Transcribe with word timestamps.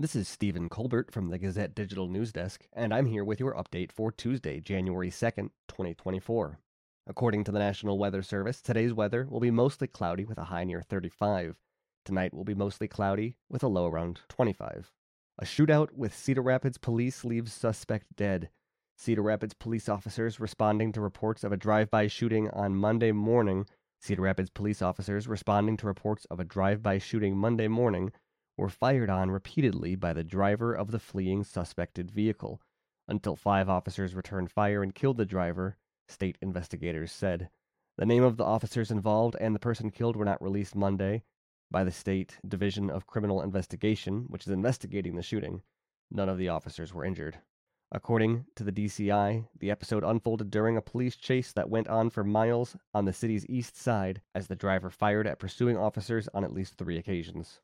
This 0.00 0.14
is 0.14 0.28
Stephen 0.28 0.68
Colbert 0.68 1.10
from 1.10 1.30
the 1.30 1.38
Gazette 1.38 1.74
Digital 1.74 2.06
News 2.06 2.30
Desk, 2.30 2.64
and 2.72 2.94
I'm 2.94 3.06
here 3.06 3.24
with 3.24 3.40
your 3.40 3.52
update 3.54 3.90
for 3.90 4.12
Tuesday, 4.12 4.60
January 4.60 5.10
2nd, 5.10 5.50
2024. 5.66 6.60
According 7.08 7.42
to 7.42 7.50
the 7.50 7.58
National 7.58 7.98
Weather 7.98 8.22
Service, 8.22 8.62
today's 8.62 8.94
weather 8.94 9.26
will 9.28 9.40
be 9.40 9.50
mostly 9.50 9.88
cloudy 9.88 10.24
with 10.24 10.38
a 10.38 10.44
high 10.44 10.62
near 10.62 10.82
35. 10.82 11.56
Tonight 12.04 12.32
will 12.32 12.44
be 12.44 12.54
mostly 12.54 12.86
cloudy 12.86 13.34
with 13.50 13.64
a 13.64 13.66
low 13.66 13.88
around 13.88 14.20
25. 14.28 14.92
A 15.40 15.44
shootout 15.44 15.88
with 15.92 16.14
Cedar 16.14 16.42
Rapids 16.42 16.78
police 16.78 17.24
leaves 17.24 17.52
suspect 17.52 18.14
dead. 18.14 18.50
Cedar 18.96 19.22
Rapids 19.22 19.54
police 19.54 19.88
officers 19.88 20.38
responding 20.38 20.92
to 20.92 21.00
reports 21.00 21.42
of 21.42 21.50
a 21.50 21.56
drive 21.56 21.90
by 21.90 22.06
shooting 22.06 22.48
on 22.50 22.76
Monday 22.76 23.10
morning. 23.10 23.66
Cedar 24.00 24.22
Rapids 24.22 24.50
police 24.50 24.80
officers 24.80 25.26
responding 25.26 25.76
to 25.78 25.88
reports 25.88 26.24
of 26.26 26.38
a 26.38 26.44
drive 26.44 26.84
by 26.84 26.98
shooting 26.98 27.36
Monday 27.36 27.66
morning 27.66 28.12
were 28.58 28.68
fired 28.68 29.08
on 29.08 29.30
repeatedly 29.30 29.94
by 29.94 30.12
the 30.12 30.24
driver 30.24 30.74
of 30.74 30.90
the 30.90 30.98
fleeing 30.98 31.44
suspected 31.44 32.10
vehicle 32.10 32.60
until 33.06 33.36
five 33.36 33.68
officers 33.68 34.14
returned 34.14 34.50
fire 34.50 34.82
and 34.82 34.94
killed 34.94 35.16
the 35.16 35.24
driver, 35.24 35.78
state 36.08 36.36
investigators 36.42 37.10
said. 37.10 37.48
The 37.96 38.06
name 38.06 38.22
of 38.22 38.36
the 38.36 38.44
officers 38.44 38.90
involved 38.90 39.36
and 39.40 39.54
the 39.54 39.60
person 39.60 39.90
killed 39.90 40.16
were 40.16 40.24
not 40.24 40.42
released 40.42 40.74
Monday 40.74 41.22
by 41.70 41.84
the 41.84 41.90
State 41.90 42.38
Division 42.46 42.90
of 42.90 43.06
Criminal 43.06 43.42
Investigation, 43.42 44.26
which 44.28 44.46
is 44.46 44.52
investigating 44.52 45.16
the 45.16 45.22
shooting. 45.22 45.62
None 46.10 46.28
of 46.28 46.38
the 46.38 46.48
officers 46.48 46.92
were 46.92 47.04
injured. 47.04 47.38
According 47.90 48.44
to 48.56 48.64
the 48.64 48.72
DCI, 48.72 49.48
the 49.58 49.70
episode 49.70 50.04
unfolded 50.04 50.50
during 50.50 50.76
a 50.76 50.82
police 50.82 51.16
chase 51.16 51.52
that 51.52 51.70
went 51.70 51.88
on 51.88 52.10
for 52.10 52.22
miles 52.22 52.76
on 52.92 53.06
the 53.06 53.12
city's 53.12 53.46
east 53.46 53.76
side 53.76 54.20
as 54.34 54.48
the 54.48 54.56
driver 54.56 54.90
fired 54.90 55.26
at 55.26 55.38
pursuing 55.38 55.76
officers 55.76 56.28
on 56.34 56.44
at 56.44 56.52
least 56.52 56.76
three 56.76 56.98
occasions. 56.98 57.60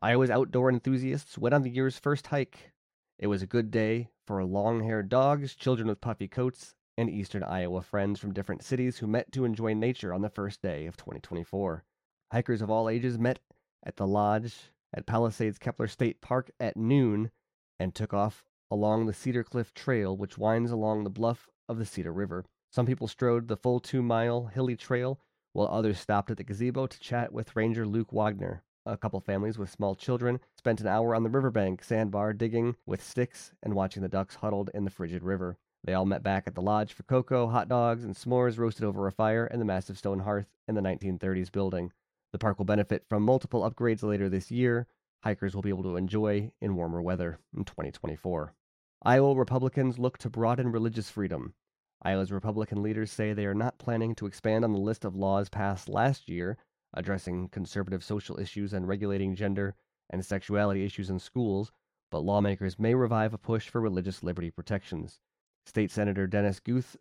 Iowa's 0.00 0.30
outdoor 0.30 0.70
enthusiasts 0.70 1.36
went 1.36 1.54
on 1.54 1.62
the 1.62 1.70
year's 1.70 1.98
first 1.98 2.28
hike. 2.28 2.72
It 3.18 3.26
was 3.26 3.42
a 3.42 3.48
good 3.48 3.72
day 3.72 4.10
for 4.26 4.44
long 4.44 4.84
haired 4.84 5.08
dogs, 5.08 5.56
children 5.56 5.88
with 5.88 6.00
puffy 6.00 6.28
coats, 6.28 6.76
and 6.96 7.10
eastern 7.10 7.42
Iowa 7.42 7.82
friends 7.82 8.20
from 8.20 8.32
different 8.32 8.62
cities 8.62 8.98
who 8.98 9.08
met 9.08 9.32
to 9.32 9.44
enjoy 9.44 9.74
nature 9.74 10.14
on 10.14 10.22
the 10.22 10.28
first 10.28 10.62
day 10.62 10.86
of 10.86 10.96
2024. 10.96 11.84
Hikers 12.30 12.62
of 12.62 12.70
all 12.70 12.88
ages 12.88 13.18
met 13.18 13.40
at 13.84 13.96
the 13.96 14.06
lodge 14.06 14.70
at 14.94 15.06
Palisades 15.06 15.58
Kepler 15.58 15.88
State 15.88 16.20
Park 16.20 16.52
at 16.60 16.76
noon 16.76 17.32
and 17.80 17.92
took 17.92 18.14
off 18.14 18.44
along 18.70 19.06
the 19.06 19.12
Cedar 19.12 19.42
Cliff 19.42 19.74
Trail, 19.74 20.16
which 20.16 20.38
winds 20.38 20.70
along 20.70 21.02
the 21.02 21.10
bluff 21.10 21.48
of 21.68 21.78
the 21.78 21.86
Cedar 21.86 22.12
River. 22.12 22.44
Some 22.70 22.86
people 22.86 23.08
strode 23.08 23.48
the 23.48 23.56
full 23.56 23.80
two 23.80 24.02
mile 24.02 24.46
hilly 24.46 24.76
trail, 24.76 25.18
while 25.54 25.66
others 25.68 25.98
stopped 25.98 26.30
at 26.30 26.36
the 26.36 26.44
gazebo 26.44 26.86
to 26.86 27.00
chat 27.00 27.32
with 27.32 27.56
Ranger 27.56 27.84
Luke 27.84 28.12
Wagner. 28.12 28.62
A 28.88 28.96
couple 28.96 29.20
families 29.20 29.58
with 29.58 29.70
small 29.70 29.94
children 29.94 30.40
spent 30.56 30.80
an 30.80 30.86
hour 30.86 31.14
on 31.14 31.22
the 31.22 31.28
riverbank 31.28 31.84
sandbar 31.84 32.32
digging 32.32 32.74
with 32.86 33.04
sticks 33.04 33.52
and 33.62 33.74
watching 33.74 34.02
the 34.02 34.08
ducks 34.08 34.36
huddled 34.36 34.70
in 34.72 34.84
the 34.84 34.90
frigid 34.90 35.22
river. 35.22 35.58
They 35.84 35.92
all 35.92 36.06
met 36.06 36.22
back 36.22 36.44
at 36.46 36.54
the 36.54 36.62
lodge 36.62 36.94
for 36.94 37.02
cocoa, 37.02 37.48
hot 37.48 37.68
dogs, 37.68 38.02
and 38.02 38.14
s'mores 38.14 38.56
roasted 38.56 38.84
over 38.84 39.06
a 39.06 39.12
fire 39.12 39.46
in 39.46 39.58
the 39.58 39.66
massive 39.66 39.98
stone 39.98 40.20
hearth 40.20 40.46
in 40.66 40.74
the 40.74 40.80
1930s 40.80 41.52
building. 41.52 41.92
The 42.32 42.38
park 42.38 42.56
will 42.56 42.64
benefit 42.64 43.04
from 43.10 43.24
multiple 43.24 43.70
upgrades 43.70 44.02
later 44.02 44.30
this 44.30 44.50
year. 44.50 44.86
Hikers 45.22 45.54
will 45.54 45.60
be 45.60 45.68
able 45.68 45.82
to 45.82 45.96
enjoy 45.96 46.50
in 46.62 46.74
warmer 46.74 47.02
weather 47.02 47.40
in 47.54 47.66
2024. 47.66 48.54
Iowa 49.02 49.34
Republicans 49.34 49.98
look 49.98 50.16
to 50.16 50.30
broaden 50.30 50.72
religious 50.72 51.10
freedom. 51.10 51.52
Iowa's 52.00 52.32
Republican 52.32 52.82
leaders 52.82 53.12
say 53.12 53.34
they 53.34 53.44
are 53.44 53.54
not 53.54 53.76
planning 53.76 54.14
to 54.14 54.26
expand 54.26 54.64
on 54.64 54.72
the 54.72 54.78
list 54.78 55.04
of 55.04 55.14
laws 55.14 55.50
passed 55.50 55.90
last 55.90 56.30
year 56.30 56.56
addressing 56.94 57.48
conservative 57.48 58.02
social 58.02 58.38
issues 58.38 58.72
and 58.72 58.88
regulating 58.88 59.34
gender 59.34 59.74
and 60.10 60.24
sexuality 60.24 60.84
issues 60.84 61.10
in 61.10 61.18
schools, 61.18 61.70
but 62.10 62.20
lawmakers 62.20 62.78
may 62.78 62.94
revive 62.94 63.34
a 63.34 63.38
push 63.38 63.68
for 63.68 63.80
religious 63.80 64.22
liberty 64.22 64.50
protections. 64.50 65.20
State 65.66 65.90
Senator 65.90 66.26
Dennis 66.26 66.60
Guth, 66.60 66.96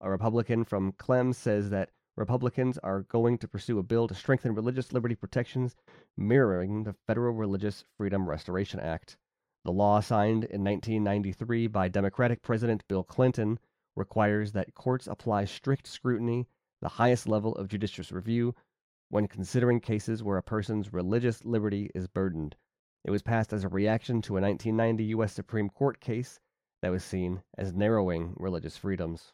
a 0.00 0.10
Republican 0.10 0.64
from 0.64 0.92
Klemme, 0.92 1.34
says 1.34 1.70
that 1.70 1.90
Republicans 2.16 2.78
are 2.78 3.02
going 3.02 3.38
to 3.38 3.46
pursue 3.46 3.78
a 3.78 3.82
bill 3.84 4.08
to 4.08 4.14
strengthen 4.14 4.54
religious 4.54 4.92
liberty 4.92 5.14
protections 5.14 5.76
mirroring 6.16 6.82
the 6.82 6.96
Federal 7.06 7.32
Religious 7.32 7.84
Freedom 7.96 8.28
Restoration 8.28 8.80
Act. 8.80 9.16
The 9.64 9.70
law 9.70 10.00
signed 10.00 10.44
in 10.44 10.64
1993 10.64 11.68
by 11.68 11.86
Democratic 11.86 12.42
President 12.42 12.82
Bill 12.88 13.04
Clinton 13.04 13.60
requires 13.94 14.50
that 14.52 14.74
courts 14.74 15.06
apply 15.06 15.44
strict 15.44 15.86
scrutiny, 15.86 16.48
the 16.80 16.88
highest 16.88 17.28
level 17.28 17.54
of 17.54 17.68
judicial 17.68 18.04
review, 18.10 18.54
when 19.10 19.26
considering 19.26 19.80
cases 19.80 20.22
where 20.22 20.36
a 20.36 20.42
person's 20.42 20.92
religious 20.92 21.44
liberty 21.44 21.90
is 21.94 22.08
burdened. 22.08 22.56
It 23.04 23.10
was 23.10 23.22
passed 23.22 23.52
as 23.52 23.64
a 23.64 23.68
reaction 23.68 24.20
to 24.22 24.36
a 24.36 24.40
1990 24.40 25.04
U.S. 25.04 25.32
Supreme 25.32 25.70
Court 25.70 26.00
case 26.00 26.40
that 26.82 26.90
was 26.90 27.04
seen 27.04 27.42
as 27.56 27.72
narrowing 27.72 28.34
religious 28.36 28.76
freedoms. 28.76 29.32